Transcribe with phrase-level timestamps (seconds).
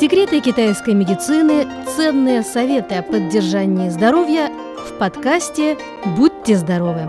[0.00, 5.76] Секреты китайской медицины, ценные советы о поддержании здоровья в подкасте
[6.16, 7.02] «Будьте здоровы».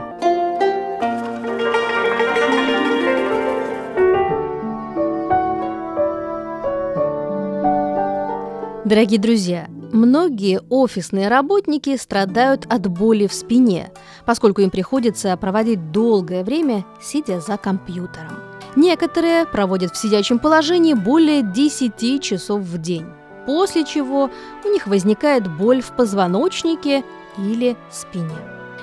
[8.83, 13.89] Дорогие друзья, многие офисные работники страдают от боли в спине,
[14.25, 18.50] поскольку им приходится проводить долгое время, сидя за компьютером.
[18.75, 23.05] Некоторые проводят в сидячем положении более 10 часов в день,
[23.45, 24.29] после чего
[24.63, 27.03] у них возникает боль в позвоночнике
[27.37, 28.37] или спине.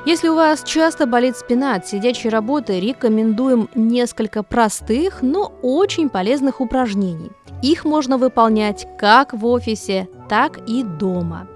[0.04, 6.60] Если у вас часто болит спина от сидячей работы, рекомендуем несколько простых, но очень полезных
[6.60, 7.30] упражнений.
[7.62, 11.48] Их можно выполнять как в офисе, так и дома.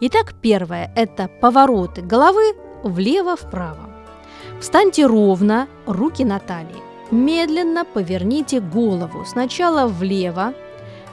[0.00, 3.90] Итак, первое– это повороты головы влево-вправо.
[4.60, 6.91] Встаньте ровно, руки на талии.
[7.12, 10.54] Медленно поверните голову сначала влево,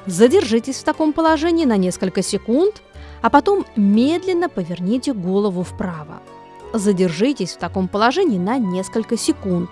[0.05, 2.81] задержитесь в таком положении на несколько секунд,
[3.21, 6.21] а потом медленно поверните голову вправо.
[6.73, 9.71] Задержитесь в таком положении на несколько секунд.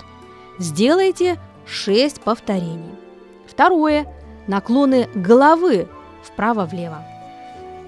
[0.60, 2.96] Сделайте 6 повторений.
[3.48, 4.06] Второе.
[4.48, 5.88] Наклоны головы
[6.24, 7.06] вправо-влево.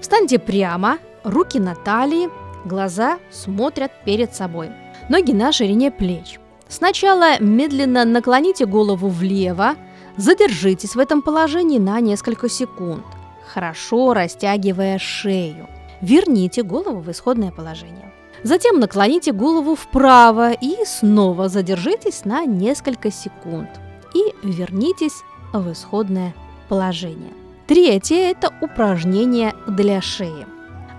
[0.00, 2.30] Встаньте прямо, руки на талии,
[2.64, 4.70] глаза смотрят перед собой.
[5.10, 6.38] Ноги на ширине плеч.
[6.70, 9.74] Сначала медленно наклоните голову влево,
[10.16, 13.04] задержитесь в этом положении на несколько секунд,
[13.52, 15.66] хорошо растягивая шею.
[16.00, 18.12] Верните голову в исходное положение.
[18.44, 23.68] Затем наклоните голову вправо и снова задержитесь на несколько секунд
[24.14, 26.34] и вернитесь в исходное
[26.68, 27.32] положение.
[27.66, 30.46] Третье– это упражнение для шеи.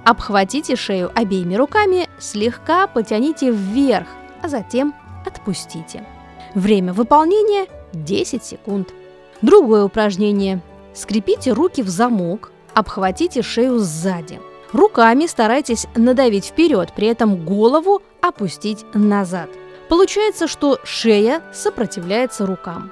[0.03, 4.07] Обхватите шею обеими руками, слегка потяните вверх,
[4.41, 4.93] а затем
[5.25, 6.03] отпустите.
[6.55, 8.93] Время выполнения 10 секунд.
[9.41, 10.61] Другое упражнение.
[10.93, 14.39] Скрепите руки в замок, обхватите шею сзади.
[14.73, 19.49] Руками старайтесь надавить вперед, при этом голову опустить назад.
[19.89, 22.91] Получается, что шея сопротивляется рукам.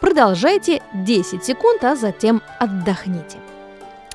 [0.00, 3.38] Продолжайте 10 секунд, а затем отдохните.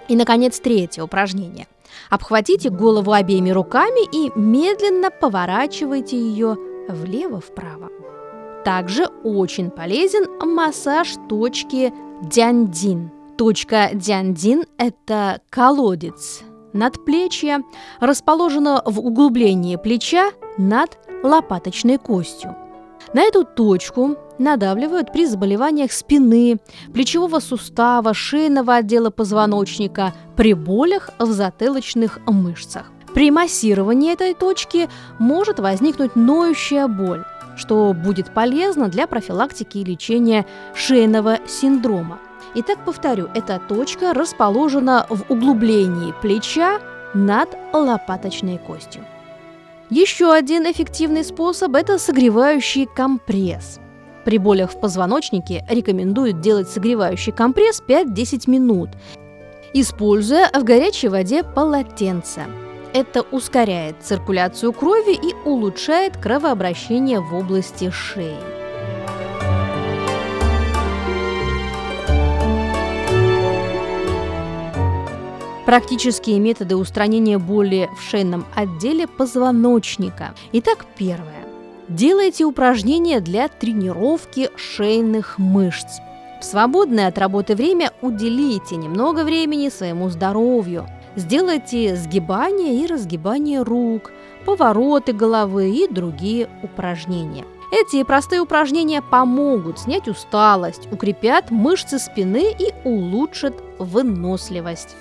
[0.07, 1.67] И, наконец, третье упражнение.
[2.09, 6.57] Обхватите голову обеими руками и медленно поворачивайте ее
[6.91, 7.89] влево-вправо.
[8.63, 11.93] Также очень полезен массаж точки
[12.23, 13.11] дяндин.
[13.37, 16.43] Точка дяндин– это колодец
[16.73, 17.63] надплечья,
[17.99, 22.55] расположена в углублении плеча над лопаточной костью.
[23.13, 26.59] На эту точку надавливают при заболеваниях спины,
[26.93, 32.91] плечевого сустава, шейного отдела позвоночника, при болях в затылочных мышцах.
[33.13, 34.89] При массировании этой точки
[35.19, 37.25] может возникнуть ноющая боль,
[37.57, 42.19] что будет полезно для профилактики и лечения шейного синдрома.
[42.55, 46.79] Итак, повторю, эта точка расположена в углублении плеча
[47.13, 49.05] над лопаточной костью.
[49.89, 53.79] Еще один эффективный способ– это согревающий компресс.
[54.23, 58.89] При болях в позвоночнике рекомендуют делать согревающий компресс 5-10 минут,
[59.73, 62.45] используя в горячей воде полотенце.
[62.93, 68.35] Это ускоряет циркуляцию крови и улучшает кровообращение в области шеи.
[75.65, 80.33] Практические методы устранения боли в шейном отделе позвоночника.
[80.51, 81.45] Итак, первое.
[81.87, 85.99] Делайте упражнения для тренировки шейных мышц.
[86.41, 94.11] В свободное от работы время уделите немного времени своему здоровью– Сделайте сгибание и разгибание рук,
[94.45, 97.45] повороты головы и другие упражнения.
[97.71, 104.95] Эти простые упражнения помогут снять усталость, укрепят мышцы спины и улучшат выносливость.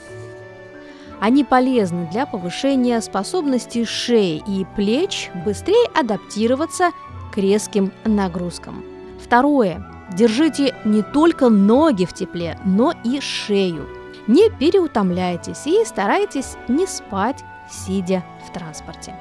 [1.20, 6.90] Они полезны для повышения способности шеи и плеч быстрее адаптироваться
[7.32, 8.82] к резким нагрузкам.
[9.22, 9.86] Второе.
[10.16, 13.86] Держите не только ноги в тепле, но и шею–
[14.26, 19.14] не переутомляйтесь и старайтесь не спать, сидя в транспорте.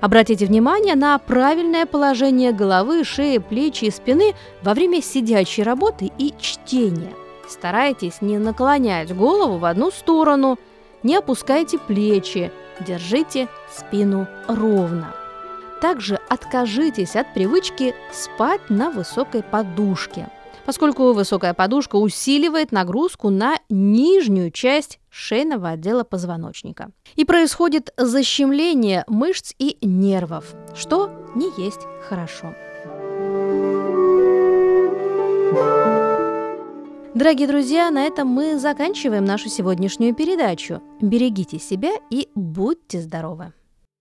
[0.00, 6.34] Обратите внимание на правильное положение головы, шеи, плечи и спины во время сидячей работы и
[6.38, 7.14] чтения.
[7.48, 10.58] Старайтесь не наклонять голову в одну сторону,
[11.02, 12.50] не опускайте плечи,
[12.80, 15.14] держите спину ровно.
[15.80, 20.28] Также откажитесь от привычки спать на высокой подушке–
[20.64, 26.90] поскольку высокая подушка усиливает нагрузку на нижнюю часть шейного отдела позвоночника.
[27.14, 32.54] И происходит защемление мышц и нервов, что не есть хорошо.
[37.14, 40.82] Дорогие друзья, на этом мы заканчиваем нашу сегодняшнюю передачу.
[41.00, 43.52] Берегите себя и будьте здоровы!